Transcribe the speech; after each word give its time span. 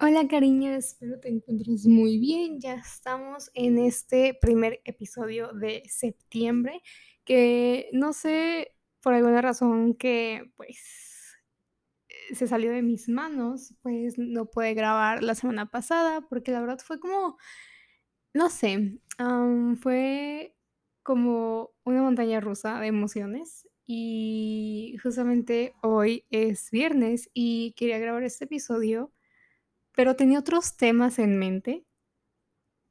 Hola 0.00 0.28
cariño, 0.28 0.70
espero 0.74 1.18
te 1.18 1.28
encuentres 1.28 1.84
muy 1.88 2.18
bien. 2.18 2.60
Ya 2.60 2.74
estamos 2.74 3.50
en 3.54 3.78
este 3.78 4.32
primer 4.40 4.80
episodio 4.84 5.52
de 5.52 5.82
septiembre, 5.88 6.82
que 7.24 7.90
no 7.92 8.12
sé, 8.12 8.76
por 9.02 9.14
alguna 9.14 9.42
razón 9.42 9.94
que 9.94 10.52
pues 10.56 10.78
se 12.32 12.46
salió 12.46 12.70
de 12.70 12.82
mis 12.82 13.08
manos, 13.08 13.74
pues 13.82 14.18
no 14.18 14.46
pude 14.46 14.72
grabar 14.74 15.24
la 15.24 15.34
semana 15.34 15.68
pasada, 15.68 16.20
porque 16.28 16.52
la 16.52 16.60
verdad 16.60 16.78
fue 16.78 17.00
como, 17.00 17.36
no 18.34 18.50
sé, 18.50 19.00
fue 19.80 20.54
como 21.02 21.72
una 21.84 22.02
montaña 22.02 22.40
rusa 22.40 22.78
de 22.80 22.86
emociones. 22.86 23.68
Y 23.84 24.96
justamente 25.02 25.74
hoy 25.82 26.24
es 26.30 26.70
viernes 26.70 27.30
y 27.34 27.72
quería 27.72 27.98
grabar 27.98 28.22
este 28.22 28.44
episodio 28.44 29.12
pero 29.98 30.14
tenía 30.14 30.38
otros 30.38 30.76
temas 30.76 31.18
en 31.18 31.40
mente, 31.40 31.84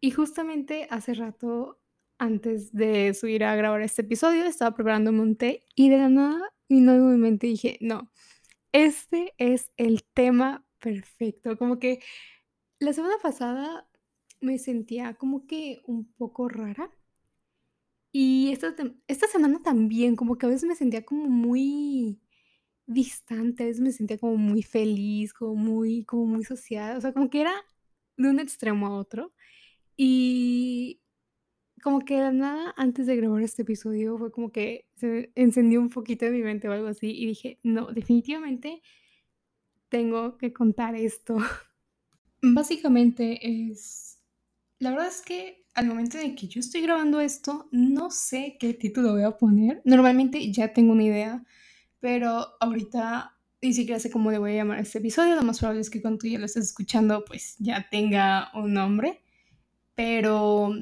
y 0.01 0.11
justamente 0.11 0.87
hace 0.89 1.13
rato, 1.13 1.79
antes 2.19 2.73
de 2.73 3.13
subir 3.13 3.43
a 3.43 3.55
grabar 3.55 3.81
este 3.81 4.01
episodio, 4.01 4.43
estaba 4.45 4.75
preparándome 4.75 5.21
un 5.21 5.35
té, 5.37 5.65
y 5.75 5.89
de 5.89 5.97
la 5.97 6.09
nada 6.09 6.53
vino 6.69 6.91
algo 6.91 7.05
en 7.07 7.13
mi 7.13 7.17
mente 7.21 7.47
y 7.47 7.51
dije: 7.51 7.77
"No, 7.81 8.11
este 8.73 9.33
es 9.39 9.71
el 9.77 10.03
tema 10.15 10.65
perfecto". 10.79 11.57
Como 11.57 11.79
que 11.79 12.01
la 12.79 12.93
semana 12.93 13.15
pasada 13.23 13.89
me 14.41 14.59
sentía 14.59 15.15
como 15.15 15.47
que 15.47 15.81
un 15.87 16.11
poco 16.13 16.49
rara, 16.49 16.91
y 18.11 18.51
esta 18.51 18.73
esta 19.07 19.27
semana 19.27 19.61
también, 19.63 20.15
como 20.15 20.37
que 20.37 20.45
a 20.45 20.49
veces 20.49 20.67
me 20.67 20.75
sentía 20.75 21.05
como 21.05 21.29
muy 21.29 22.19
distante, 22.87 23.63
a 23.63 23.67
veces 23.67 23.81
me 23.81 23.91
sentía 23.91 24.17
como 24.17 24.37
muy 24.37 24.63
feliz, 24.63 25.33
como 25.33 25.55
muy 25.55 26.05
como 26.05 26.25
muy 26.25 26.43
social, 26.45 26.97
o 26.97 27.01
sea, 27.01 27.13
como 27.13 27.29
que 27.29 27.41
era 27.41 27.53
de 28.17 28.29
un 28.29 28.39
extremo 28.39 28.87
a 28.87 28.97
otro. 28.97 29.33
Y 29.97 31.01
como 31.83 32.01
que 32.05 32.21
de 32.21 32.33
nada, 32.33 32.73
antes 32.77 33.07
de 33.07 33.15
grabar 33.17 33.43
este 33.43 33.63
episodio, 33.63 34.17
fue 34.17 34.31
como 34.31 34.51
que 34.51 34.87
se 34.95 35.31
encendió 35.35 35.81
un 35.81 35.89
poquito 35.89 36.25
en 36.25 36.33
mi 36.33 36.43
mente 36.43 36.69
o 36.69 36.73
algo 36.73 36.87
así, 36.89 37.11
y 37.11 37.27
dije: 37.27 37.59
"No, 37.63 37.87
definitivamente 37.93 38.81
tengo 39.89 40.37
que 40.37 40.53
contar 40.53 40.95
esto". 40.95 41.37
Básicamente 42.41 43.39
es 43.71 44.19
la 44.79 44.91
verdad 44.91 45.07
es 45.07 45.21
que 45.21 45.65
al 45.75 45.87
momento 45.87 46.17
de 46.17 46.35
que 46.35 46.47
yo 46.47 46.59
estoy 46.59 46.81
grabando 46.81 47.19
esto, 47.21 47.69
no 47.71 48.11
sé 48.11 48.57
qué 48.59 48.73
título 48.73 49.13
voy 49.13 49.23
a 49.23 49.37
poner. 49.37 49.81
Normalmente 49.85 50.51
ya 50.51 50.73
tengo 50.73 50.93
una 50.93 51.03
idea, 51.03 51.45
pero 51.99 52.47
ahorita 52.59 53.37
ni 53.61 53.73
siquiera 53.73 53.99
sé 53.99 54.11
cómo 54.11 54.31
le 54.31 54.37
voy 54.37 54.51
a 54.51 54.55
llamar 54.57 54.77
a 54.77 54.81
este 54.81 54.99
episodio. 54.99 55.35
Lo 55.35 55.43
más 55.43 55.59
probable 55.59 55.81
es 55.81 55.89
que 55.89 56.01
cuando 56.01 56.19
tú 56.19 56.27
ya 56.27 56.39
lo 56.39 56.45
estés 56.45 56.65
escuchando, 56.65 57.25
pues 57.25 57.55
ya 57.59 57.87
tenga 57.89 58.51
un 58.53 58.73
nombre. 58.73 59.21
Pero 59.95 60.73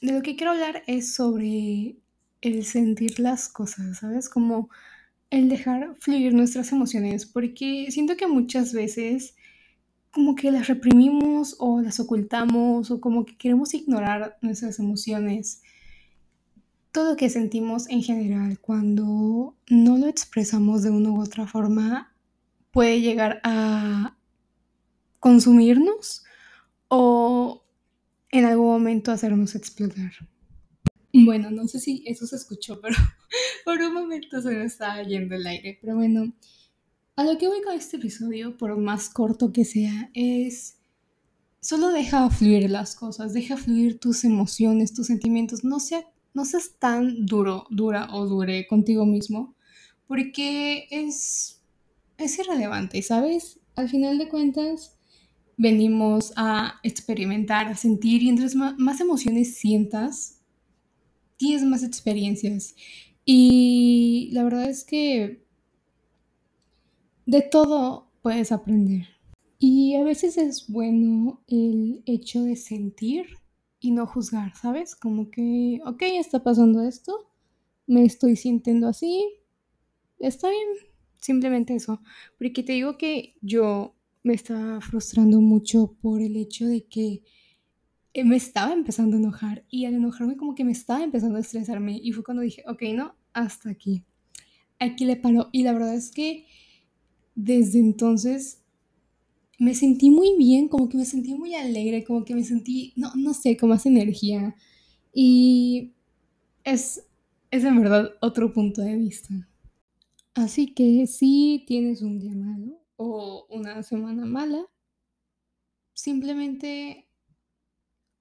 de 0.00 0.12
lo 0.12 0.22
que 0.22 0.36
quiero 0.36 0.52
hablar 0.52 0.82
es 0.86 1.14
sobre 1.14 1.96
el 2.40 2.64
sentir 2.64 3.20
las 3.20 3.48
cosas, 3.48 3.98
¿sabes? 3.98 4.28
Como 4.28 4.68
el 5.30 5.48
dejar 5.48 5.96
fluir 5.98 6.34
nuestras 6.34 6.72
emociones, 6.72 7.26
porque 7.26 7.86
siento 7.90 8.16
que 8.16 8.26
muchas 8.26 8.72
veces 8.72 9.34
como 10.10 10.36
que 10.36 10.52
las 10.52 10.68
reprimimos 10.68 11.56
o 11.58 11.80
las 11.80 11.98
ocultamos 11.98 12.90
o 12.90 13.00
como 13.00 13.24
que 13.24 13.36
queremos 13.36 13.74
ignorar 13.74 14.38
nuestras 14.42 14.78
emociones. 14.78 15.62
Todo 16.94 17.10
lo 17.10 17.16
que 17.16 17.28
sentimos 17.28 17.90
en 17.90 18.04
general 18.04 18.60
cuando 18.60 19.56
no 19.68 19.98
lo 19.98 20.06
expresamos 20.06 20.84
de 20.84 20.90
una 20.90 21.10
u 21.10 21.20
otra 21.20 21.44
forma 21.48 22.14
puede 22.70 23.00
llegar 23.00 23.40
a 23.42 24.16
consumirnos 25.18 26.22
o 26.86 27.64
en 28.30 28.44
algún 28.44 28.68
momento 28.68 29.10
hacernos 29.10 29.56
explotar. 29.56 30.12
Bueno, 31.12 31.50
no 31.50 31.66
sé 31.66 31.80
si 31.80 32.04
eso 32.06 32.28
se 32.28 32.36
escuchó, 32.36 32.80
pero 32.82 32.94
por 33.64 33.80
un 33.80 33.92
momento 33.92 34.40
se 34.40 34.50
me 34.50 34.64
estaba 34.64 35.02
yendo 35.02 35.34
el 35.34 35.48
aire. 35.48 35.80
Pero 35.80 35.96
bueno, 35.96 36.32
a 37.16 37.24
lo 37.24 37.36
que 37.38 37.48
voy 37.48 37.60
con 37.62 37.74
este 37.74 37.96
episodio, 37.96 38.56
por 38.56 38.76
más 38.78 39.08
corto 39.08 39.52
que 39.52 39.64
sea, 39.64 40.12
es 40.14 40.76
solo 41.60 41.88
deja 41.88 42.30
fluir 42.30 42.70
las 42.70 42.94
cosas, 42.94 43.32
deja 43.32 43.56
fluir 43.56 43.98
tus 43.98 44.22
emociones, 44.22 44.94
tus 44.94 45.08
sentimientos. 45.08 45.64
No, 45.64 45.80
sea, 45.80 46.04
no 46.34 46.44
seas 46.44 46.72
tan 46.78 47.24
duro, 47.26 47.66
dura 47.70 48.08
o 48.12 48.26
dure 48.26 48.66
contigo 48.66 49.06
mismo, 49.06 49.54
porque 50.06 50.86
es, 50.90 51.62
es 52.18 52.38
irrelevante, 52.38 53.00
¿sabes? 53.02 53.60
Al 53.76 53.88
final 53.88 54.18
de 54.18 54.28
cuentas, 54.28 54.96
venimos 55.56 56.32
a 56.36 56.80
experimentar, 56.82 57.68
a 57.68 57.76
sentir, 57.76 58.22
y 58.22 58.28
entre 58.28 58.52
más, 58.56 58.76
más 58.78 59.00
emociones 59.00 59.56
sientas, 59.56 60.40
tienes 61.36 61.62
más 61.64 61.82
experiencias. 61.82 62.74
Y 63.24 64.30
la 64.32 64.44
verdad 64.44 64.68
es 64.68 64.84
que 64.84 65.44
de 67.26 67.42
todo 67.42 68.10
puedes 68.22 68.52
aprender. 68.52 69.06
Y 69.58 69.94
a 69.94 70.02
veces 70.02 70.36
es 70.36 70.68
bueno 70.68 71.40
el 71.46 72.02
hecho 72.06 72.42
de 72.42 72.56
sentir 72.56 73.38
y 73.84 73.90
no 73.90 74.06
juzgar, 74.06 74.56
¿sabes? 74.56 74.96
Como 74.96 75.30
que, 75.30 75.78
ok, 75.84 76.02
está 76.18 76.42
pasando 76.42 76.82
esto, 76.82 77.30
me 77.86 78.02
estoy 78.02 78.34
sintiendo 78.34 78.88
así, 78.88 79.22
está 80.18 80.48
bien, 80.48 80.68
simplemente 81.18 81.74
eso. 81.74 82.00
Porque 82.38 82.62
te 82.62 82.72
digo 82.72 82.96
que 82.96 83.36
yo 83.42 83.94
me 84.22 84.32
estaba 84.32 84.80
frustrando 84.80 85.42
mucho 85.42 85.98
por 86.00 86.22
el 86.22 86.34
hecho 86.36 86.66
de 86.66 86.86
que 86.86 87.24
eh, 88.14 88.24
me 88.24 88.36
estaba 88.36 88.72
empezando 88.72 89.16
a 89.16 89.18
enojar 89.18 89.66
y 89.68 89.84
al 89.84 89.92
enojarme 89.92 90.38
como 90.38 90.54
que 90.54 90.64
me 90.64 90.72
estaba 90.72 91.04
empezando 91.04 91.36
a 91.36 91.42
estresarme 91.42 92.00
y 92.02 92.12
fue 92.12 92.24
cuando 92.24 92.42
dije, 92.42 92.64
ok, 92.66 92.84
no, 92.94 93.14
hasta 93.34 93.68
aquí. 93.68 94.02
Aquí 94.78 95.04
le 95.04 95.16
paro. 95.16 95.50
Y 95.52 95.62
la 95.62 95.74
verdad 95.74 95.94
es 95.94 96.10
que 96.10 96.46
desde 97.34 97.80
entonces 97.80 98.63
me 99.58 99.74
sentí 99.74 100.10
muy 100.10 100.36
bien, 100.36 100.68
como 100.68 100.88
que 100.88 100.96
me 100.96 101.04
sentí 101.04 101.34
muy 101.34 101.54
alegre, 101.54 102.04
como 102.04 102.24
que 102.24 102.34
me 102.34 102.44
sentí, 102.44 102.92
no, 102.96 103.14
no 103.14 103.34
sé, 103.34 103.56
con 103.56 103.68
más 103.70 103.86
energía. 103.86 104.54
Y 105.12 105.92
es, 106.64 107.06
es 107.50 107.64
en 107.64 107.80
verdad 107.80 108.12
otro 108.20 108.52
punto 108.52 108.82
de 108.82 108.96
vista. 108.96 109.48
Así 110.34 110.74
que 110.74 111.06
si 111.06 111.64
tienes 111.66 112.02
un 112.02 112.18
día 112.18 112.34
malo 112.34 112.80
o 112.96 113.46
una 113.50 113.82
semana 113.82 114.24
mala, 114.24 114.66
simplemente 115.94 117.08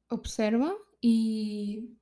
observa 0.10 0.74
y 1.02 1.98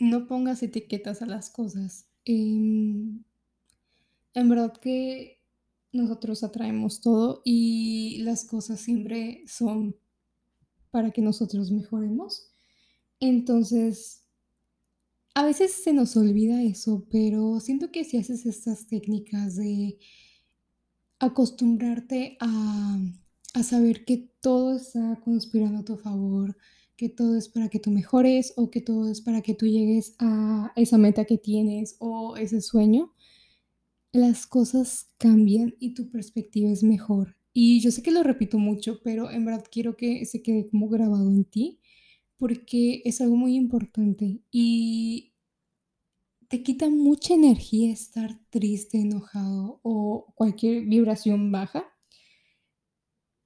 no 0.00 0.26
pongas 0.26 0.62
etiquetas 0.62 1.22
a 1.22 1.26
las 1.26 1.50
cosas. 1.50 2.08
Em, 2.24 3.22
en 4.34 4.48
verdad 4.48 4.72
que 4.76 5.38
nosotros 5.94 6.42
atraemos 6.42 7.00
todo 7.00 7.40
y 7.44 8.18
las 8.22 8.44
cosas 8.44 8.80
siempre 8.80 9.44
son 9.46 9.96
para 10.90 11.10
que 11.10 11.22
nosotros 11.22 11.70
mejoremos. 11.70 12.52
Entonces, 13.20 14.24
a 15.34 15.44
veces 15.44 15.72
se 15.72 15.92
nos 15.92 16.16
olvida 16.16 16.62
eso, 16.62 17.06
pero 17.10 17.58
siento 17.60 17.90
que 17.90 18.04
si 18.04 18.18
haces 18.18 18.44
estas 18.44 18.86
técnicas 18.86 19.56
de 19.56 19.98
acostumbrarte 21.18 22.36
a, 22.40 22.98
a 23.54 23.62
saber 23.62 24.04
que 24.04 24.30
todo 24.40 24.76
está 24.76 25.20
conspirando 25.24 25.80
a 25.80 25.84
tu 25.84 25.96
favor, 25.96 26.56
que 26.96 27.08
todo 27.08 27.36
es 27.36 27.48
para 27.48 27.68
que 27.68 27.80
tú 27.80 27.90
mejores 27.90 28.52
o 28.56 28.70
que 28.70 28.80
todo 28.80 29.10
es 29.10 29.20
para 29.20 29.42
que 29.42 29.54
tú 29.54 29.66
llegues 29.66 30.14
a 30.18 30.72
esa 30.76 30.98
meta 30.98 31.24
que 31.24 31.38
tienes 31.38 31.96
o 31.98 32.36
ese 32.36 32.60
sueño, 32.60 33.12
las 34.14 34.46
cosas 34.46 35.12
cambian 35.18 35.74
y 35.80 35.94
tu 35.94 36.08
perspectiva 36.08 36.70
es 36.70 36.84
mejor. 36.84 37.36
Y 37.52 37.80
yo 37.80 37.90
sé 37.90 38.02
que 38.02 38.12
lo 38.12 38.22
repito 38.22 38.58
mucho, 38.58 39.00
pero 39.02 39.30
en 39.30 39.44
verdad 39.44 39.64
quiero 39.70 39.96
que 39.96 40.24
se 40.24 40.42
quede 40.42 40.68
como 40.68 40.88
grabado 40.88 41.28
en 41.28 41.44
ti, 41.44 41.80
porque 42.36 43.02
es 43.04 43.20
algo 43.20 43.36
muy 43.36 43.56
importante 43.56 44.40
y 44.52 45.34
te 46.48 46.62
quita 46.62 46.88
mucha 46.88 47.34
energía 47.34 47.92
estar 47.92 48.38
triste, 48.50 48.98
enojado 48.98 49.80
o 49.82 50.32
cualquier 50.36 50.84
vibración 50.84 51.50
baja 51.50 51.84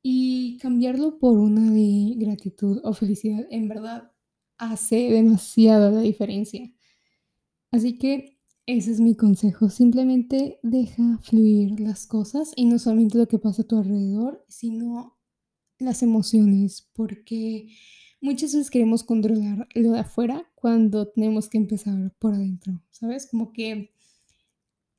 y 0.02 0.58
cambiarlo 0.58 1.18
por 1.18 1.38
una 1.38 1.70
de 1.70 2.14
gratitud 2.16 2.80
o 2.84 2.92
felicidad 2.92 3.46
en 3.50 3.68
verdad 3.68 4.12
hace 4.58 5.10
demasiada 5.10 5.90
la 5.90 6.00
diferencia. 6.00 6.70
Así 7.70 7.98
que 7.98 8.37
ese 8.68 8.90
es 8.90 9.00
mi 9.00 9.14
consejo, 9.14 9.70
simplemente 9.70 10.60
deja 10.62 11.18
fluir 11.22 11.80
las 11.80 12.06
cosas 12.06 12.52
y 12.54 12.66
no 12.66 12.78
solamente 12.78 13.16
lo 13.16 13.26
que 13.26 13.38
pasa 13.38 13.62
a 13.62 13.66
tu 13.66 13.78
alrededor, 13.78 14.44
sino 14.46 15.16
las 15.78 16.02
emociones, 16.02 16.90
porque 16.92 17.70
muchas 18.20 18.52
veces 18.52 18.70
queremos 18.70 19.04
controlar 19.04 19.66
lo 19.74 19.92
de 19.92 20.00
afuera 20.00 20.52
cuando 20.54 21.08
tenemos 21.08 21.48
que 21.48 21.56
empezar 21.56 22.14
por 22.18 22.34
adentro, 22.34 22.82
¿sabes? 22.90 23.26
Como 23.30 23.54
que 23.54 23.94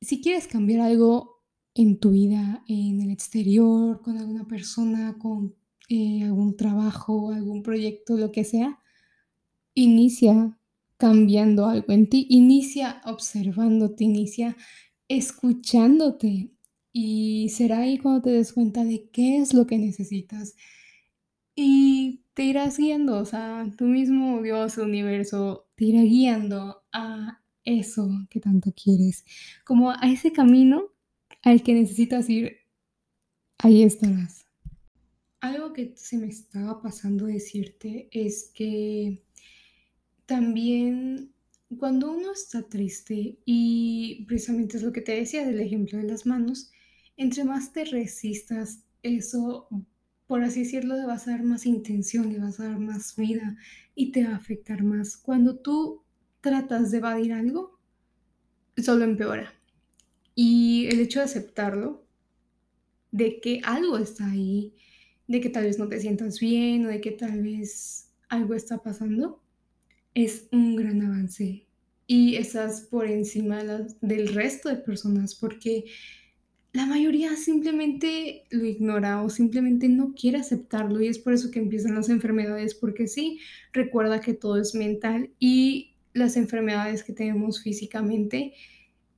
si 0.01 0.19
quieres 0.19 0.47
cambiar 0.47 0.81
algo 0.81 1.43
en 1.75 1.99
tu 1.99 2.09
vida, 2.09 2.63
en 2.67 3.01
el 3.01 3.11
exterior, 3.11 4.01
con 4.01 4.17
alguna 4.17 4.47
persona, 4.47 5.15
con 5.19 5.53
eh, 5.89 6.23
algún 6.23 6.57
trabajo, 6.57 7.31
algún 7.31 7.61
proyecto, 7.61 8.17
lo 8.17 8.31
que 8.31 8.45
sea, 8.45 8.79
inicia 9.75 10.58
cambiando 10.99 11.65
algo 11.65 11.93
en 11.93 12.09
ti, 12.09 12.27
inicia 12.29 13.01
observándote, 13.05 14.03
inicia 14.03 14.55
escuchándote. 15.07 16.51
Y 16.91 17.49
será 17.49 17.79
ahí 17.79 17.97
cuando 17.97 18.23
te 18.23 18.31
des 18.31 18.53
cuenta 18.53 18.83
de 18.83 19.09
qué 19.09 19.37
es 19.37 19.53
lo 19.53 19.65
que 19.65 19.77
necesitas. 19.77 20.55
Y 21.55 22.25
te 22.33 22.43
irás 22.43 22.77
guiando, 22.77 23.17
o 23.19 23.25
sea, 23.25 23.65
tú 23.77 23.85
mismo, 23.85 24.41
Dios, 24.41 24.77
universo, 24.77 25.69
te 25.75 25.85
irá 25.85 26.01
guiando 26.01 26.83
a 26.91 27.41
eso 27.63 28.09
que 28.29 28.39
tanto 28.39 28.73
quieres, 28.73 29.25
como 29.65 29.91
a 29.91 29.99
ese 30.03 30.31
camino 30.31 30.83
al 31.43 31.63
que 31.63 31.73
necesitas 31.73 32.29
ir, 32.29 32.57
ahí 33.57 33.83
estarás. 33.83 34.45
Algo 35.41 35.71
que 35.71 35.93
se 35.95 36.17
me 36.17 36.27
estaba 36.27 36.81
pasando 36.81 37.25
decirte 37.25 38.09
es 38.11 38.51
que 38.53 39.23
también 40.29 41.33
cuando 41.79 42.11
uno 42.11 42.33
está 42.33 42.61
triste, 42.61 43.39
y 43.45 44.25
precisamente 44.27 44.77
es 44.77 44.83
lo 44.83 44.93
que 44.93 45.01
te 45.01 45.13
decía 45.13 45.43
del 45.43 45.59
ejemplo 45.59 45.97
de 45.97 46.03
las 46.03 46.27
manos, 46.27 46.69
entre 47.17 47.43
más 47.43 47.73
te 47.73 47.83
resistas, 47.83 48.83
eso, 49.01 49.67
por 50.27 50.43
así 50.43 50.59
decirlo, 50.59 50.95
le 50.95 51.07
vas 51.07 51.27
a 51.27 51.31
dar 51.31 51.43
más 51.43 51.65
intención, 51.65 52.31
le 52.31 52.37
vas 52.37 52.59
a 52.59 52.65
dar 52.65 52.79
más 52.79 53.15
vida 53.15 53.57
y 53.95 54.11
te 54.11 54.23
va 54.23 54.33
a 54.33 54.35
afectar 54.35 54.83
más. 54.83 55.17
Cuando 55.17 55.57
tú 55.57 56.03
tratas 56.41 56.91
de 56.91 56.99
evadir 56.99 57.33
algo, 57.33 57.79
solo 58.77 59.03
empeora. 59.03 59.51
Y 60.35 60.85
el 60.91 60.99
hecho 60.99 61.19
de 61.19 61.25
aceptarlo, 61.25 62.05
de 63.11 63.41
que 63.41 63.61
algo 63.63 63.97
está 63.97 64.29
ahí, 64.29 64.75
de 65.27 65.41
que 65.41 65.49
tal 65.49 65.63
vez 65.63 65.79
no 65.79 65.87
te 65.87 65.99
sientas 65.99 66.39
bien 66.39 66.85
o 66.85 66.89
de 66.89 67.01
que 67.01 67.11
tal 67.11 67.41
vez 67.41 68.11
algo 68.29 68.53
está 68.53 68.83
pasando, 68.83 69.41
es 70.13 70.47
un 70.51 70.75
gran 70.75 71.01
avance. 71.01 71.65
Y 72.07 72.35
estás 72.35 72.81
por 72.81 73.05
encima 73.05 73.63
del 74.01 74.33
resto 74.33 74.69
de 74.69 74.77
personas 74.77 75.35
porque 75.35 75.85
la 76.73 76.85
mayoría 76.85 77.35
simplemente 77.35 78.43
lo 78.51 78.65
ignora 78.65 79.21
o 79.23 79.29
simplemente 79.29 79.89
no 79.89 80.13
quiere 80.13 80.37
aceptarlo 80.37 81.01
y 81.01 81.07
es 81.07 81.17
por 81.19 81.33
eso 81.33 81.49
que 81.51 81.59
empiezan 81.59 81.95
las 81.95 82.09
enfermedades 82.09 82.75
porque 82.75 83.07
sí, 83.07 83.39
recuerda 83.73 84.21
que 84.21 84.33
todo 84.33 84.57
es 84.57 84.75
mental 84.75 85.31
y 85.39 85.95
las 86.13 86.37
enfermedades 86.37 87.03
que 87.03 87.13
tenemos 87.13 87.61
físicamente 87.61 88.53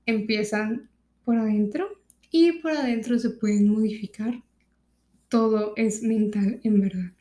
empiezan 0.05 0.89
por 1.25 1.37
adentro 1.37 1.87
y 2.29 2.53
por 2.53 2.71
adentro 2.71 3.19
se 3.19 3.31
pueden 3.31 3.67
modificar. 3.69 4.41
Todo 5.27 5.73
es 5.75 6.03
mental 6.03 6.59
en 6.63 6.81
verdad. 6.81 7.11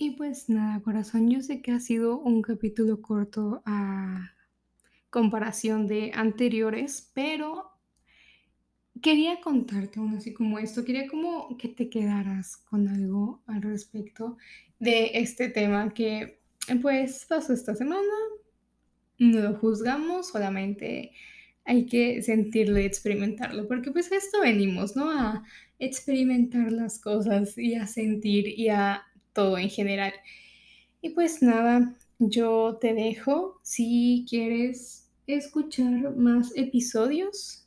Y 0.00 0.12
pues 0.12 0.48
nada, 0.48 0.80
corazón, 0.80 1.28
yo 1.28 1.42
sé 1.42 1.60
que 1.60 1.72
ha 1.72 1.80
sido 1.80 2.20
un 2.20 2.40
capítulo 2.40 3.02
corto 3.02 3.62
a 3.66 4.32
comparación 5.10 5.88
de 5.88 6.12
anteriores, 6.14 7.10
pero 7.14 7.72
quería 9.02 9.40
contarte 9.40 9.98
aún 9.98 10.14
así 10.14 10.32
como 10.32 10.60
esto, 10.60 10.84
quería 10.84 11.08
como 11.08 11.56
que 11.58 11.66
te 11.68 11.90
quedaras 11.90 12.58
con 12.58 12.86
algo 12.86 13.42
al 13.48 13.60
respecto 13.60 14.36
de 14.78 15.10
este 15.14 15.48
tema 15.48 15.92
que 15.92 16.38
pues 16.80 17.26
pasó 17.28 17.52
esta 17.52 17.74
semana, 17.74 18.02
no 19.18 19.40
lo 19.40 19.56
juzgamos, 19.56 20.28
solamente 20.28 21.10
hay 21.64 21.86
que 21.86 22.22
sentirlo 22.22 22.78
y 22.78 22.84
experimentarlo, 22.84 23.66
porque 23.66 23.90
pues 23.90 24.12
a 24.12 24.16
esto 24.16 24.42
venimos, 24.42 24.94
¿no? 24.94 25.10
A 25.10 25.42
experimentar 25.80 26.70
las 26.70 27.00
cosas 27.00 27.58
y 27.58 27.74
a 27.74 27.88
sentir 27.88 28.46
y 28.46 28.68
a 28.68 29.02
todo 29.32 29.58
en 29.58 29.70
general. 29.70 30.12
Y 31.00 31.10
pues 31.10 31.42
nada, 31.42 31.96
yo 32.18 32.78
te 32.80 32.94
dejo. 32.94 33.60
Si 33.62 34.26
quieres 34.28 35.08
escuchar 35.26 36.16
más 36.16 36.52
episodios, 36.56 37.66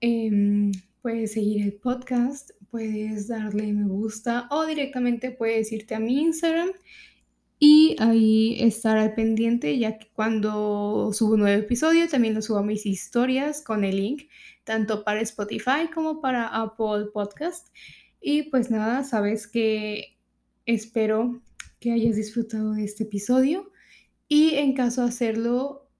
em, 0.00 0.72
puedes 1.02 1.32
seguir 1.32 1.62
el 1.62 1.74
podcast, 1.74 2.50
puedes 2.70 3.28
darle 3.28 3.72
me 3.72 3.86
gusta 3.86 4.48
o 4.50 4.66
directamente 4.66 5.30
puedes 5.30 5.70
irte 5.70 5.94
a 5.94 6.00
mi 6.00 6.22
Instagram 6.22 6.70
y 7.58 7.96
ahí 8.00 8.56
estar 8.60 8.98
al 8.98 9.14
pendiente 9.14 9.78
ya 9.78 9.98
que 9.98 10.08
cuando 10.12 11.10
subo 11.12 11.34
un 11.34 11.40
nuevo 11.40 11.62
episodio 11.62 12.08
también 12.08 12.34
lo 12.34 12.42
subo 12.42 12.58
a 12.58 12.62
mis 12.62 12.84
historias 12.84 13.62
con 13.62 13.84
el 13.84 13.96
link 13.96 14.22
tanto 14.64 15.04
para 15.04 15.20
Spotify 15.20 15.88
como 15.92 16.20
para 16.20 16.48
Apple 16.48 17.06
Podcast. 17.12 17.68
Y 18.20 18.44
pues 18.44 18.70
nada, 18.70 19.04
sabes 19.04 19.46
que 19.46 20.13
Espero 20.66 21.42
que 21.78 21.92
hayas 21.92 22.16
disfrutado 22.16 22.72
de 22.72 22.84
este 22.84 23.02
episodio 23.04 23.70
y 24.28 24.54
en 24.54 24.72
caso 24.72 25.02
de 25.02 25.08
hacerlo, 25.08 25.90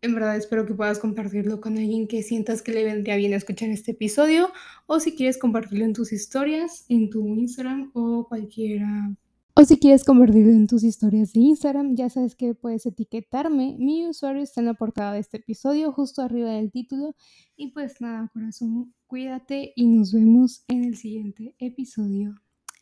en 0.00 0.14
verdad 0.14 0.36
espero 0.36 0.64
que 0.64 0.74
puedas 0.74 0.98
compartirlo 0.98 1.60
con 1.60 1.76
alguien 1.76 2.08
que 2.08 2.22
sientas 2.22 2.62
que 2.62 2.72
le 2.72 2.84
vendría 2.84 3.16
bien 3.16 3.34
escuchar 3.34 3.68
este 3.68 3.90
episodio 3.90 4.50
o 4.86 5.00
si 5.00 5.14
quieres 5.14 5.36
compartirlo 5.36 5.84
en 5.84 5.92
tus 5.92 6.12
historias, 6.12 6.86
en 6.88 7.10
tu 7.10 7.26
Instagram 7.36 7.90
o 7.92 8.26
cualquiera. 8.26 9.14
O 9.58 9.64
si 9.64 9.78
quieres 9.78 10.04
compartirlo 10.04 10.52
en 10.52 10.66
tus 10.66 10.84
historias 10.84 11.32
de 11.32 11.40
Instagram, 11.40 11.96
ya 11.96 12.10
sabes 12.10 12.34
que 12.34 12.54
puedes 12.54 12.84
etiquetarme. 12.84 13.76
Mi 13.78 14.06
usuario 14.06 14.42
está 14.42 14.60
en 14.60 14.66
la 14.66 14.74
portada 14.74 15.14
de 15.14 15.20
este 15.20 15.38
episodio, 15.38 15.92
justo 15.92 16.20
arriba 16.20 16.50
del 16.50 16.70
título. 16.70 17.14
Y 17.56 17.72
pues 17.72 18.00
nada, 18.02 18.30
corazón, 18.34 18.94
cuídate 19.06 19.72
y 19.74 19.86
nos 19.86 20.12
vemos 20.12 20.62
en 20.68 20.84
el 20.84 20.96
siguiente 20.96 21.54
episodio. 21.58 22.34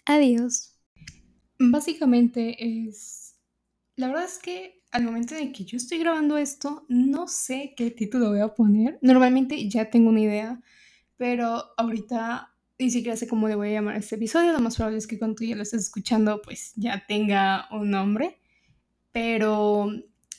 Adiós. 0.05 0.74
Básicamente 1.70 2.87
es, 2.87 3.37
la 3.96 4.08
verdad 4.08 4.25
es 4.25 4.38
que 4.38 4.82
al 4.90 5.05
momento 5.05 5.34
en 5.34 5.52
que 5.52 5.64
yo 5.64 5.76
estoy 5.76 5.99
grabando 5.99 6.37
esto, 6.37 6.87
no 6.88 7.26
sé 7.26 7.75
qué 7.76 7.90
título 7.90 8.31
voy 8.31 8.40
a 8.40 8.55
poner. 8.55 8.99
Normalmente 9.02 9.69
ya 9.69 9.90
tengo 9.90 10.11
una 10.11 10.20
idea, 10.20 10.61
pero 11.16 11.64
ahorita 11.76 12.55
ni 12.78 12.90
siquiera 12.90 13.16
sé 13.16 13.26
cómo 13.26 13.49
le 13.49 13.55
voy 13.55 13.70
a 13.70 13.72
llamar 13.72 13.96
a 13.96 13.99
este 13.99 14.16
episodio. 14.16 14.52
Lo 14.52 14.61
más 14.61 14.76
probable 14.76 14.99
es 14.99 15.06
que 15.06 15.19
cuando 15.19 15.37
tú 15.37 15.44
ya 15.44 15.56
lo 15.56 15.62
estés 15.62 15.82
escuchando, 15.82 16.40
pues 16.43 16.72
ya 16.76 17.05
tenga 17.06 17.66
un 17.72 17.90
nombre. 17.90 18.38
Pero 19.12 19.90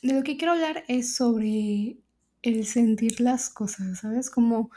de 0.01 0.13
lo 0.13 0.23
que 0.23 0.37
quiero 0.37 0.53
hablar 0.53 0.83
es 0.87 1.15
sobre 1.15 1.97
el 2.41 2.65
sentir 2.65 3.21
las 3.21 3.49
cosas, 3.49 3.99
¿sabes? 3.99 4.29
Como 4.29 4.69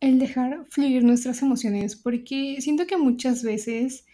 el 0.00 0.18
dejar 0.18 0.66
fluir 0.68 1.04
nuestras 1.04 1.42
emociones, 1.42 1.96
porque 1.96 2.56
siento 2.60 2.86
que 2.86 2.96
muchas 2.96 3.42
veces 3.42 4.04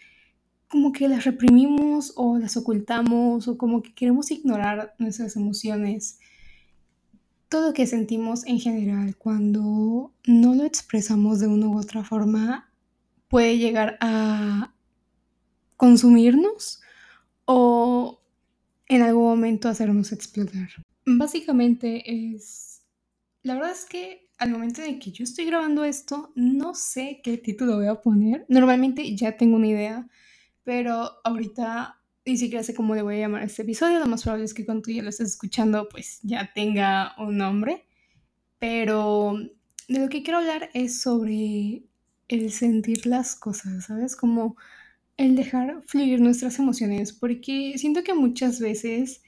como 0.71 0.93
que 0.93 1.09
las 1.09 1.25
reprimimos 1.25 2.13
o 2.15 2.37
las 2.37 2.55
ocultamos 2.55 3.47
o 3.47 3.57
como 3.57 3.81
que 3.81 3.93
queremos 3.93 4.31
ignorar 4.31 4.95
nuestras 4.99 5.35
emociones. 5.35 6.17
Todo 7.49 7.67
lo 7.67 7.73
que 7.73 7.85
sentimos 7.85 8.45
en 8.47 8.59
general 8.59 9.17
cuando 9.17 10.13
no 10.25 10.55
lo 10.55 10.63
expresamos 10.63 11.41
de 11.41 11.47
una 11.47 11.67
u 11.67 11.77
otra 11.77 12.05
forma 12.05 12.71
puede 13.27 13.57
llegar 13.57 13.97
a 13.99 14.73
consumirnos 15.75 16.81
o 17.45 18.21
en 18.87 19.01
algún 19.01 19.25
momento 19.25 19.67
hacernos 19.67 20.11
explotar. 20.11 20.69
Básicamente 21.05 22.33
es... 22.33 22.81
La 23.43 23.55
verdad 23.55 23.71
es 23.71 23.85
que 23.85 24.29
al 24.37 24.51
momento 24.51 24.81
en 24.81 24.99
que 24.99 25.11
yo 25.11 25.23
estoy 25.23 25.45
grabando 25.45 25.83
esto, 25.83 26.31
no 26.35 26.75
sé 26.75 27.19
qué 27.23 27.37
título 27.37 27.75
voy 27.75 27.87
a 27.87 28.01
poner. 28.01 28.45
Normalmente 28.47 29.15
ya 29.15 29.35
tengo 29.35 29.57
una 29.57 29.67
idea, 29.67 30.07
pero 30.63 31.11
ahorita 31.23 32.01
ni 32.25 32.37
siquiera 32.37 32.63
sé 32.63 32.73
cómo 32.73 32.95
le 32.95 33.01
voy 33.01 33.15
a 33.15 33.19
llamar 33.19 33.41
a 33.41 33.45
este 33.45 33.63
episodio. 33.63 33.99
Lo 33.99 34.05
más 34.05 34.23
probable 34.23 34.45
es 34.45 34.53
que 34.53 34.65
cuando 34.65 34.83
tú 34.83 34.91
ya 34.91 35.03
lo 35.03 35.09
estés 35.09 35.29
escuchando, 35.29 35.89
pues 35.89 36.19
ya 36.21 36.51
tenga 36.53 37.15
un 37.17 37.37
nombre. 37.37 37.85
Pero 38.59 39.37
de 39.87 39.99
lo 39.99 40.09
que 40.09 40.23
quiero 40.23 40.39
hablar 40.39 40.69
es 40.73 41.01
sobre 41.01 41.83
el 42.27 42.51
sentir 42.51 43.07
las 43.07 43.35
cosas, 43.35 43.85
¿sabes? 43.85 44.15
Como 44.15 44.55
el 45.17 45.35
dejar 45.35 45.83
fluir 45.85 46.21
nuestras 46.21 46.59
emociones, 46.59 47.11
porque 47.13 47.73
siento 47.77 48.03
que 48.03 48.13
muchas 48.13 48.59
veces 48.59 49.21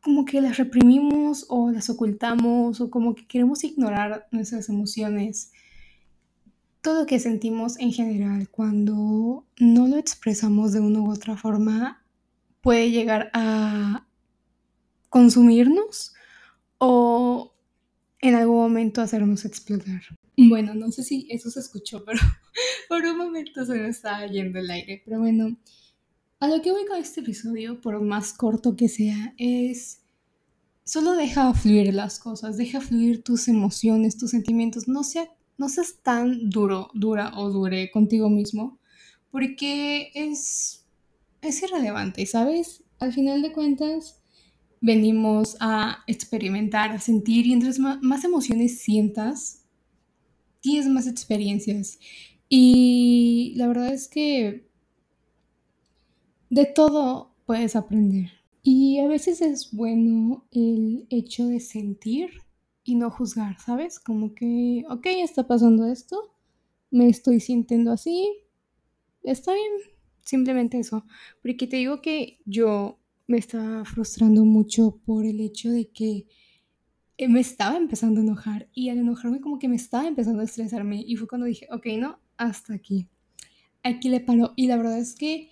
como 0.00 0.24
que 0.24 0.40
las 0.40 0.58
reprimimos 0.58 1.46
o 1.48 1.70
las 1.70 1.88
ocultamos 1.88 2.80
o 2.80 2.90
como 2.90 3.14
que 3.14 3.26
queremos 3.26 3.64
ignorar 3.64 4.28
nuestras 4.32 4.68
emociones 4.68 5.52
todo 6.84 7.00
lo 7.00 7.06
que 7.06 7.18
sentimos 7.18 7.80
en 7.80 7.92
general 7.92 8.50
cuando 8.50 9.46
no 9.58 9.88
lo 9.88 9.96
expresamos 9.96 10.74
de 10.74 10.80
una 10.80 11.00
u 11.00 11.10
otra 11.10 11.34
forma 11.34 12.04
puede 12.60 12.90
llegar 12.90 13.30
a 13.32 14.06
consumirnos 15.08 16.12
o 16.76 17.54
en 18.20 18.34
algún 18.34 18.58
momento 18.58 19.00
hacernos 19.00 19.46
explotar. 19.46 20.02
Bueno, 20.36 20.74
no 20.74 20.90
sé 20.90 21.04
si 21.04 21.26
eso 21.30 21.50
se 21.50 21.60
escuchó, 21.60 22.04
pero 22.04 22.20
por 22.90 23.02
un 23.02 23.16
momento 23.16 23.64
se 23.64 23.72
me 23.72 23.88
estaba 23.88 24.26
yendo 24.26 24.58
el 24.58 24.70
aire. 24.70 25.00
Pero 25.06 25.20
bueno, 25.20 25.56
a 26.38 26.48
lo 26.48 26.60
que 26.60 26.70
voy 26.70 26.84
con 26.84 26.98
este 26.98 27.20
episodio, 27.20 27.80
por 27.80 27.98
más 28.02 28.34
corto 28.34 28.76
que 28.76 28.90
sea, 28.90 29.32
es 29.38 30.02
solo 30.84 31.12
deja 31.12 31.54
fluir 31.54 31.94
las 31.94 32.18
cosas, 32.18 32.58
deja 32.58 32.82
fluir 32.82 33.22
tus 33.22 33.48
emociones, 33.48 34.18
tus 34.18 34.32
sentimientos, 34.32 34.86
no 34.86 35.02
sea 35.02 35.26
no 35.58 35.68
seas 35.68 36.00
tan 36.02 36.50
duro, 36.50 36.90
dura 36.94 37.32
o 37.36 37.50
dure 37.50 37.90
contigo 37.90 38.28
mismo, 38.28 38.78
porque 39.30 40.10
es, 40.14 40.86
es 41.42 41.62
irrelevante, 41.62 42.26
¿sabes? 42.26 42.84
Al 42.98 43.12
final 43.12 43.42
de 43.42 43.52
cuentas, 43.52 44.22
venimos 44.80 45.56
a 45.60 46.04
experimentar, 46.06 46.90
a 46.90 47.00
sentir 47.00 47.46
y 47.46 47.52
entre 47.52 47.76
más, 47.78 48.02
más 48.02 48.24
emociones 48.24 48.80
sientas, 48.80 49.64
tienes 50.60 50.86
más 50.88 51.06
experiencias. 51.06 51.98
Y 52.48 53.54
la 53.56 53.66
verdad 53.66 53.92
es 53.92 54.08
que 54.08 54.68
de 56.50 56.66
todo 56.66 57.34
puedes 57.46 57.76
aprender. 57.76 58.30
Y 58.62 58.98
a 59.00 59.08
veces 59.08 59.40
es 59.42 59.72
bueno 59.72 60.46
el 60.50 61.06
hecho 61.10 61.46
de 61.46 61.60
sentir 61.60 62.43
y 62.84 62.94
no 62.94 63.10
juzgar, 63.10 63.58
¿sabes? 63.60 63.98
Como 63.98 64.34
que, 64.34 64.84
ok, 64.88 65.06
está 65.06 65.46
pasando 65.46 65.86
esto, 65.86 66.34
me 66.90 67.08
estoy 67.08 67.40
sintiendo 67.40 67.90
así, 67.90 68.28
está 69.22 69.54
bien, 69.54 69.72
simplemente 70.22 70.78
eso. 70.78 71.04
Porque 71.42 71.66
te 71.66 71.76
digo 71.78 72.02
que 72.02 72.40
yo 72.44 72.98
me 73.26 73.38
estaba 73.38 73.84
frustrando 73.84 74.44
mucho 74.44 75.00
por 75.04 75.24
el 75.24 75.40
hecho 75.40 75.70
de 75.70 75.88
que 75.88 76.26
eh, 77.16 77.28
me 77.28 77.40
estaba 77.40 77.76
empezando 77.76 78.20
a 78.20 78.24
enojar 78.24 78.68
y 78.74 78.90
al 78.90 78.98
enojarme 78.98 79.40
como 79.40 79.58
que 79.58 79.68
me 79.68 79.76
estaba 79.76 80.06
empezando 80.06 80.42
a 80.42 80.44
estresarme 80.44 81.02
y 81.06 81.16
fue 81.16 81.28
cuando 81.28 81.46
dije, 81.46 81.66
ok, 81.70 81.86
no, 81.98 82.18
hasta 82.36 82.74
aquí. 82.74 83.08
Aquí 83.82 84.08
le 84.08 84.20
paro. 84.20 84.52
Y 84.56 84.66
la 84.66 84.76
verdad 84.76 84.98
es 84.98 85.14
que 85.14 85.50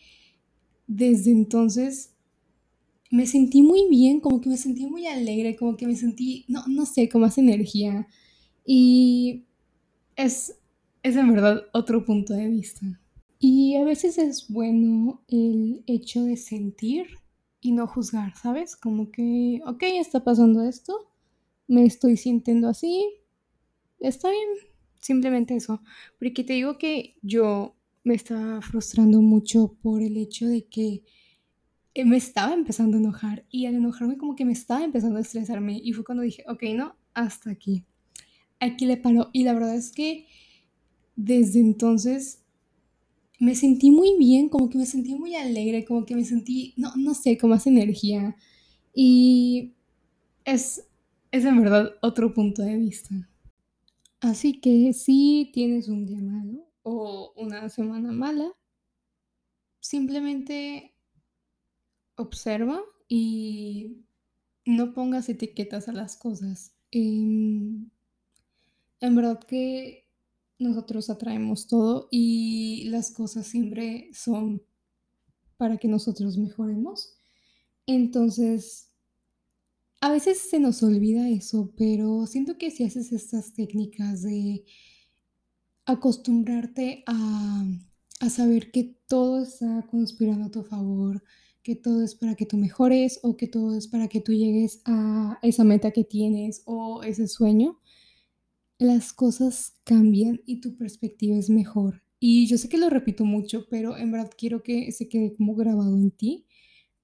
desde 0.86 1.30
entonces 1.30 2.11
me 3.12 3.26
sentí 3.26 3.60
muy 3.60 3.88
bien, 3.90 4.20
como 4.20 4.40
que 4.40 4.48
me 4.48 4.56
sentí 4.56 4.86
muy 4.86 5.06
alegre, 5.06 5.54
como 5.54 5.76
que 5.76 5.86
me 5.86 5.96
sentí, 5.96 6.46
no, 6.48 6.66
no 6.66 6.86
sé, 6.86 7.10
con 7.10 7.20
más 7.20 7.36
energía. 7.36 8.08
Y 8.64 9.44
es, 10.16 10.58
es 11.02 11.16
en 11.16 11.30
verdad 11.30 11.60
otro 11.74 12.06
punto 12.06 12.32
de 12.32 12.48
vista. 12.48 12.86
Y 13.38 13.76
a 13.76 13.84
veces 13.84 14.16
es 14.16 14.48
bueno 14.48 15.22
el 15.28 15.84
hecho 15.86 16.24
de 16.24 16.38
sentir 16.38 17.04
y 17.60 17.72
no 17.72 17.86
juzgar, 17.86 18.34
¿sabes? 18.34 18.76
Como 18.76 19.10
que, 19.10 19.60
ok, 19.66 19.82
está 19.82 20.24
pasando 20.24 20.62
esto, 20.66 21.12
me 21.68 21.84
estoy 21.84 22.16
sintiendo 22.16 22.66
así, 22.66 23.04
está 24.00 24.30
bien, 24.30 24.48
simplemente 25.00 25.54
eso. 25.54 25.82
Porque 26.18 26.44
te 26.44 26.54
digo 26.54 26.78
que 26.78 27.16
yo 27.20 27.76
me 28.04 28.14
estaba 28.14 28.62
frustrando 28.62 29.20
mucho 29.20 29.76
por 29.82 30.00
el 30.00 30.16
hecho 30.16 30.48
de 30.48 30.64
que 30.64 31.02
me 31.94 32.16
estaba 32.16 32.54
empezando 32.54 32.96
a 32.96 33.00
enojar 33.00 33.44
y 33.50 33.66
al 33.66 33.74
enojarme 33.74 34.16
como 34.16 34.34
que 34.34 34.44
me 34.44 34.52
estaba 34.52 34.82
empezando 34.82 35.18
a 35.18 35.22
estresarme 35.22 35.80
y 35.82 35.92
fue 35.92 36.04
cuando 36.04 36.22
dije, 36.22 36.44
ok, 36.48 36.62
no, 36.74 36.96
hasta 37.14 37.50
aquí. 37.50 37.84
Aquí 38.60 38.86
le 38.86 38.96
paro. 38.96 39.30
Y 39.32 39.44
la 39.44 39.52
verdad 39.52 39.74
es 39.74 39.92
que 39.92 40.26
desde 41.16 41.60
entonces 41.60 42.42
me 43.38 43.54
sentí 43.54 43.90
muy 43.90 44.16
bien, 44.18 44.48
como 44.48 44.70
que 44.70 44.78
me 44.78 44.86
sentí 44.86 45.14
muy 45.14 45.34
alegre, 45.34 45.84
como 45.84 46.06
que 46.06 46.14
me 46.14 46.24
sentí, 46.24 46.74
no, 46.76 46.94
no 46.96 47.12
sé, 47.12 47.36
con 47.36 47.50
más 47.50 47.66
energía. 47.66 48.36
Y 48.94 49.74
es, 50.44 50.88
es 51.30 51.44
en 51.44 51.60
verdad 51.60 51.90
otro 52.02 52.32
punto 52.32 52.62
de 52.62 52.76
vista. 52.76 53.28
Así 54.20 54.60
que 54.60 54.92
si 54.92 55.50
tienes 55.52 55.88
un 55.88 56.06
día 56.06 56.20
malo 56.20 56.70
o 56.84 57.32
una 57.36 57.68
semana 57.68 58.12
mala, 58.12 58.52
simplemente 59.80 60.91
observa 62.16 62.80
y 63.08 64.04
no 64.64 64.94
pongas 64.94 65.28
etiquetas 65.28 65.88
a 65.88 65.92
las 65.92 66.16
cosas. 66.16 66.74
Em, 66.90 67.90
en 69.00 69.16
verdad 69.16 69.40
que 69.40 70.08
nosotros 70.58 71.10
atraemos 71.10 71.66
todo 71.66 72.08
y 72.10 72.84
las 72.88 73.10
cosas 73.10 73.46
siempre 73.46 74.10
son 74.14 74.62
para 75.56 75.76
que 75.76 75.88
nosotros 75.88 76.38
mejoremos. 76.38 77.16
Entonces, 77.86 78.92
a 80.00 80.10
veces 80.10 80.38
se 80.38 80.58
nos 80.60 80.82
olvida 80.82 81.28
eso, 81.28 81.72
pero 81.76 82.26
siento 82.26 82.58
que 82.58 82.70
si 82.70 82.84
haces 82.84 83.12
estas 83.12 83.54
técnicas 83.54 84.22
de 84.22 84.64
acostumbrarte 85.84 87.02
a, 87.06 87.64
a 88.20 88.30
saber 88.30 88.70
que 88.70 88.96
todo 89.06 89.42
está 89.42 89.86
conspirando 89.90 90.46
a 90.46 90.50
tu 90.50 90.62
favor, 90.62 91.22
que 91.62 91.76
todo 91.76 92.02
es 92.02 92.14
para 92.14 92.34
que 92.34 92.46
tú 92.46 92.56
mejores 92.56 93.20
o 93.22 93.36
que 93.36 93.46
todo 93.46 93.76
es 93.76 93.88
para 93.88 94.08
que 94.08 94.20
tú 94.20 94.32
llegues 94.32 94.82
a 94.84 95.38
esa 95.42 95.64
meta 95.64 95.92
que 95.92 96.04
tienes 96.04 96.62
o 96.64 97.02
ese 97.02 97.28
sueño, 97.28 97.80
las 98.78 99.12
cosas 99.12 99.76
cambian 99.84 100.40
y 100.44 100.60
tu 100.60 100.76
perspectiva 100.76 101.36
es 101.36 101.50
mejor. 101.50 102.02
Y 102.18 102.46
yo 102.46 102.58
sé 102.58 102.68
que 102.68 102.78
lo 102.78 102.90
repito 102.90 103.24
mucho, 103.24 103.66
pero 103.68 103.96
en 103.96 104.12
verdad 104.12 104.30
quiero 104.36 104.62
que 104.62 104.92
se 104.92 105.08
quede 105.08 105.34
como 105.34 105.54
grabado 105.54 105.96
en 105.96 106.10
ti 106.10 106.46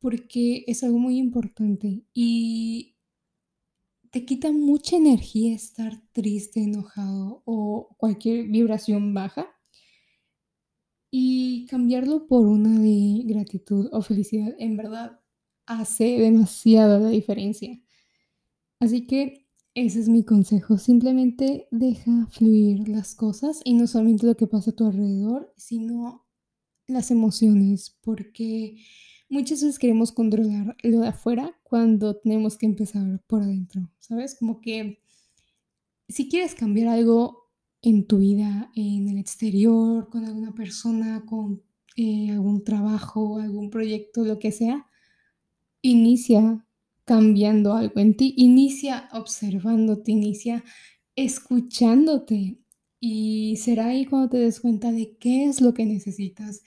porque 0.00 0.64
es 0.66 0.84
algo 0.84 0.98
muy 0.98 1.18
importante 1.18 2.04
y 2.14 2.96
te 4.10 4.24
quita 4.24 4.52
mucha 4.52 4.96
energía 4.96 5.54
estar 5.54 6.00
triste, 6.12 6.60
enojado 6.60 7.42
o 7.44 7.94
cualquier 7.96 8.48
vibración 8.48 9.12
baja 9.12 9.57
y 11.10 11.66
cambiarlo 11.66 12.26
por 12.26 12.46
una 12.46 12.78
de 12.78 13.22
gratitud 13.24 13.88
o 13.92 14.02
felicidad 14.02 14.54
en 14.58 14.76
verdad 14.76 15.20
hace 15.66 16.18
demasiada 16.18 16.98
la 16.98 17.08
diferencia. 17.08 17.80
Así 18.80 19.06
que 19.06 19.48
ese 19.74 20.00
es 20.00 20.08
mi 20.08 20.24
consejo, 20.24 20.78
simplemente 20.78 21.68
deja 21.70 22.26
fluir 22.30 22.88
las 22.88 23.14
cosas 23.14 23.60
y 23.64 23.74
no 23.74 23.86
solamente 23.86 24.26
lo 24.26 24.36
que 24.36 24.46
pasa 24.46 24.70
a 24.70 24.74
tu 24.74 24.86
alrededor, 24.86 25.52
sino 25.56 26.26
las 26.88 27.10
emociones, 27.10 27.96
porque 28.00 28.78
muchas 29.28 29.62
veces 29.62 29.78
queremos 29.78 30.10
controlar 30.10 30.76
lo 30.82 31.00
de 31.00 31.08
afuera 31.08 31.54
cuando 31.62 32.16
tenemos 32.16 32.56
que 32.56 32.66
empezar 32.66 33.22
por 33.26 33.42
adentro, 33.42 33.90
¿sabes? 33.98 34.36
Como 34.36 34.60
que 34.60 35.02
si 36.08 36.28
quieres 36.28 36.54
cambiar 36.54 36.88
algo 36.88 37.47
en 37.82 38.06
tu 38.06 38.18
vida, 38.18 38.70
en 38.74 39.08
el 39.08 39.18
exterior, 39.18 40.08
con 40.08 40.24
alguna 40.24 40.54
persona, 40.54 41.24
con 41.26 41.62
eh, 41.96 42.30
algún 42.30 42.64
trabajo, 42.64 43.38
algún 43.38 43.70
proyecto, 43.70 44.24
lo 44.24 44.38
que 44.38 44.52
sea, 44.52 44.86
inicia 45.82 46.64
cambiando 47.04 47.74
algo 47.74 48.00
en 48.00 48.16
ti, 48.16 48.34
inicia 48.36 49.08
observándote, 49.12 50.12
inicia 50.12 50.64
escuchándote. 51.16 52.58
Y 53.00 53.56
será 53.56 53.86
ahí 53.88 54.06
cuando 54.06 54.30
te 54.30 54.38
des 54.38 54.60
cuenta 54.60 54.92
de 54.92 55.16
qué 55.18 55.44
es 55.46 55.60
lo 55.60 55.72
que 55.72 55.86
necesitas 55.86 56.62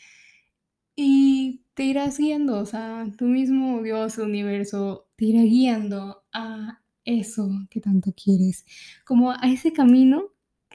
y 0.95 1.63
te 1.73 1.83
irás 1.85 2.17
guiando, 2.17 2.59
o 2.59 2.65
sea, 2.65 3.11
tú 3.17 3.25
mismo, 3.25 3.81
Dios, 3.81 4.17
universo, 4.17 5.09
te 5.15 5.25
irá 5.25 5.41
guiando 5.43 6.23
a 6.33 6.81
eso 7.05 7.49
que 7.69 7.81
tanto 7.81 8.13
quieres, 8.13 8.65
como 9.05 9.31
a 9.31 9.39
ese 9.51 9.71
camino 9.73 10.31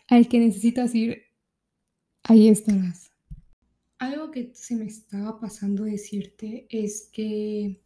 al 0.08 0.28
que 0.28 0.38
necesitas 0.38 0.94
ir, 0.94 1.22
ahí 2.22 2.48
estarás. 2.48 3.10
Algo 3.98 4.30
que 4.30 4.52
se 4.54 4.76
me 4.76 4.86
estaba 4.86 5.40
pasando 5.40 5.84
decirte 5.84 6.66
es 6.70 7.08
que 7.12 7.80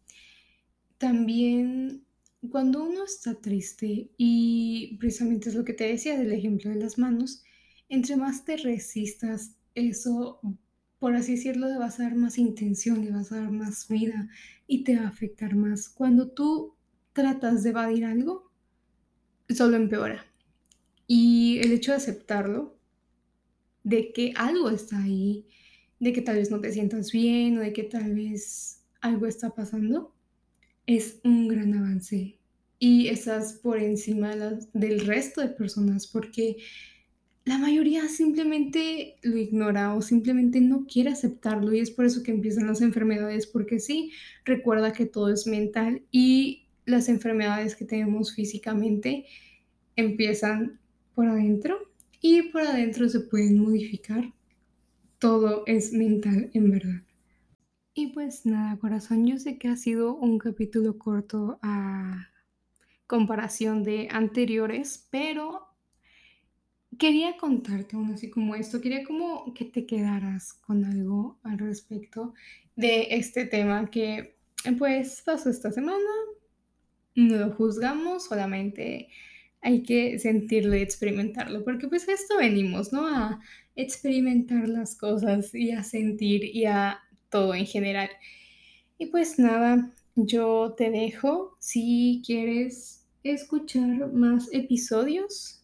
también 0.99 2.05
cuando 2.49 2.85
uno 2.85 3.05
está 3.05 3.35
triste, 3.41 4.11
y 4.17 4.97
precisamente 4.99 5.51
es 5.51 5.55
lo 5.55 5.65
que 5.65 5.75
te 5.75 5.85
decía 5.85 6.19
del 6.19 6.33
ejemplo 6.33 6.71
de 6.71 6.77
las 6.77 6.99
manos, 6.99 7.43
entre 7.89 8.17
más 8.17 8.45
te 8.45 8.57
resistas, 8.57 9.57
eso, 9.75 10.41
por 10.99 11.15
así 11.15 11.33
decirlo, 11.33 11.69
le 11.69 11.79
vas 11.79 12.01
a 12.01 12.05
dar 12.05 12.17
más 12.17 12.39
intención, 12.39 13.05
le 13.05 13.11
vas 13.11 13.31
a 13.33 13.41
dar 13.41 13.51
más 13.51 13.89
vida 13.89 14.29
y 14.67 14.85
te 14.85 14.97
va 14.97 15.03
a 15.03 15.09
afectar 15.09 15.55
más. 15.55 15.89
Cuando 15.89 16.31
tú 16.31 16.77
tratas 17.13 17.63
de 17.63 17.71
evadir 17.71 18.05
algo, 18.05 18.51
solo 19.49 19.77
empeora. 19.77 20.30
De 21.89 21.95
aceptarlo, 21.95 22.77
de 23.83 24.13
que 24.13 24.33
algo 24.37 24.69
está 24.71 25.03
ahí, 25.03 25.47
de 25.99 26.13
que 26.13 26.23
tal 26.23 26.37
vez 26.37 26.51
no 26.51 26.61
te 26.61 26.73
sientas 26.73 27.11
bien 27.11 27.59
o 27.59 27.61
de 27.61 27.73
que 27.73 27.85
tal 27.85 28.15
vez 28.15 28.85
algo 29.01 29.27
está 29.27 29.55
pasando, 29.55 30.15
es 30.87 31.21
un 31.25 31.49
gran 31.49 31.75
avance. 31.75 32.39
Y 32.79 33.09
estás 33.09 33.55
por 33.55 33.79
encima 33.79 34.37
del 34.73 35.07
resto 35.07 35.41
de 35.41 35.49
personas 35.49 36.07
porque 36.07 36.59
la 37.45 37.59
mayoría 37.59 38.09
simplemente 38.09 39.17
lo 39.23 39.37
ignora 39.37 39.95
o 39.95 40.03
simplemente 40.03 40.61
no 40.61 40.87
quiere 40.87 41.11
aceptarlo 41.11 41.73
y 41.73 41.81
es 41.81 41.91
por 41.91 42.05
eso 42.05 42.23
que 42.23 42.31
empiezan 42.31 42.67
las 42.67 42.83
enfermedades 42.83 43.47
porque 43.47 43.79
sí, 43.81 44.13
recuerda 44.45 44.93
que 44.93 45.07
todo 45.07 45.33
es 45.33 45.47
mental 45.47 46.03
y 46.11 46.67
las 46.85 47.09
enfermedades 47.09 47.75
que 47.75 47.85
tenemos 47.85 48.35
físicamente 48.35 49.27
empiezan 49.97 50.80
por 51.15 51.27
adentro 51.27 51.79
y 52.21 52.43
por 52.51 52.63
adentro 52.63 53.09
se 53.09 53.21
pueden 53.21 53.59
modificar. 53.59 54.33
Todo 55.19 55.65
es 55.67 55.93
mental 55.93 56.51
en 56.55 56.71
verdad. 56.71 57.03
Y 57.95 58.09
pues 58.09 58.47
nada, 58.47 58.79
corazón, 58.79 59.27
yo 59.27 59.39
sé 59.39 59.59
que 59.59 59.69
ha 59.69 59.77
sido 59.77 60.15
un 60.15 60.39
capítulo 60.39 60.99
corto 60.99 61.59
a 61.63 62.29
comparación 63.07 63.83
de 63.83 64.09
anteriores, 64.11 65.09
pero 65.11 65.67
quería 66.99 67.37
contarte 67.37 67.97
aún 67.97 68.13
así 68.13 68.31
como 68.31 68.55
esto, 68.55 68.81
quería 68.81 69.05
como 69.05 69.53
que 69.55 69.65
te 69.65 69.87
quedaras 69.87 70.53
con 70.53 70.85
algo 70.85 71.39
al 71.43 71.59
respecto 71.59 72.35
de 72.77 73.09
este 73.11 73.47
tema 73.47 73.91
que 73.91 74.37
pues 74.79 75.23
pasó 75.25 75.51
esta 75.51 75.73
semana. 75.73 75.99
No 77.17 77.37
lo 77.37 77.53
juzgamos, 77.53 78.27
solamente 78.27 79.09
hay 79.63 79.83
que 79.83 80.19
sentirlo 80.19 80.77
y 80.77 80.81
experimentarlo, 80.81 81.65
porque 81.65 81.89
pues 81.89 82.09
a 82.09 82.13
esto 82.13 82.39
venimos, 82.39 82.93
¿no? 82.93 83.07
A 83.07 83.41
experimentar 83.77 84.69
las 84.69 84.97
cosas 84.97 85.55
y 85.55 85.73
a 85.73 85.83
sentir 85.83 86.45
y 86.45 86.65
a 86.65 87.01
todo 87.29 87.55
en 87.55 87.67
general. 87.67 88.11
Y 88.99 89.07
pues 89.07 89.39
nada, 89.39 89.95
yo 90.17 90.75
te 90.77 90.91
dejo 90.91 91.57
si 91.59 92.23
quieres 92.25 93.07
escuchar 93.23 94.13
más 94.13 94.49
episodios. 94.53 95.57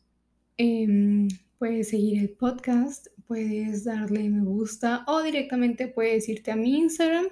em, 0.59 1.29
puedes 1.59 1.88
seguir 1.91 2.19
el 2.19 2.31
podcast, 2.31 3.09
puedes 3.26 3.85
darle 3.85 4.29
me 4.31 4.45
gusta 4.45 5.05
o 5.07 5.23
directamente 5.23 5.88
puedes 5.88 6.29
irte 6.29 6.50
a 6.50 6.57
mi 6.57 6.79
Instagram 6.79 7.26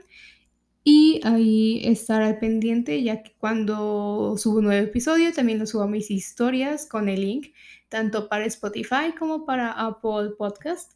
y 0.85 1.21
ahí 1.25 1.81
estar 1.85 2.38
pendiente, 2.38 3.03
ya 3.03 3.23
que 3.23 3.33
cuando 3.38 4.37
subo 4.37 4.59
un 4.59 4.64
nuevo 4.64 4.87
episodio 4.87 5.33
también 5.33 5.59
lo 5.59 5.67
subo 5.67 5.85
a 5.85 5.88
mis 5.88 6.11
historias 6.11 6.87
con 6.87 7.09
el 7.09 7.23
link, 7.23 7.55
tanto 7.88 8.29
para 8.29 8.45
Spotify 8.45 9.14
como 9.19 9.47
para 9.47 9.73
Apple 9.73 10.33
Podcast. 10.37 10.93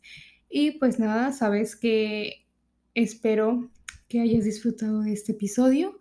Y 0.50 0.72
pues 0.72 0.98
nada, 0.98 1.32
sabes 1.32 1.74
que 1.74 2.46
espero 2.94 3.70
que 4.08 4.20
hayas 4.20 4.44
disfrutado 4.44 5.00
de 5.00 5.14
este 5.14 5.32
episodio 5.32 5.98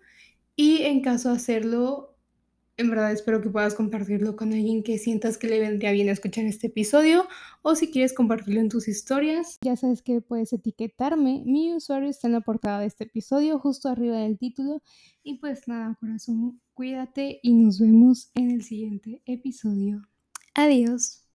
y 0.57 0.81
en 0.83 1.01
caso 1.01 1.29
de 1.29 1.37
hacerlo, 1.37 2.16
en 2.77 2.89
verdad 2.91 3.11
espero 3.11 3.41
que 3.41 3.49
puedas 3.49 3.73
compartirlo 3.73 4.35
con 4.35 4.53
alguien 4.53 4.83
que 4.83 4.99
sientas 4.99 5.37
que 5.37 5.47
le 5.47 5.59
vendría 5.59 5.91
bien 5.91 6.09
escuchar 6.09 6.45
este 6.45 6.67
episodio 6.67 7.27
o 7.63 7.75
si 7.75 7.91
quieres 7.91 8.13
compartirlo 8.13 8.61
en 8.61 8.69
tus 8.69 8.87
historias. 8.87 9.57
Ya 9.61 9.75
sabes 9.75 10.03
que 10.03 10.21
puedes 10.21 10.53
etiquetarme. 10.53 11.41
Mi 11.45 11.73
usuario 11.73 12.09
está 12.09 12.27
en 12.27 12.33
la 12.33 12.41
portada 12.41 12.79
de 12.79 12.85
este 12.85 13.05
episodio, 13.05 13.59
justo 13.59 13.89
arriba 13.89 14.17
del 14.17 14.37
título. 14.37 14.81
Y 15.23 15.39
pues 15.39 15.67
nada, 15.67 15.97
corazón, 15.99 16.61
cuídate 16.73 17.39
y 17.41 17.53
nos 17.53 17.79
vemos 17.79 18.29
en 18.35 18.51
el 18.51 18.63
siguiente 18.63 19.21
episodio. 19.25 20.03
Adiós. 20.53 21.23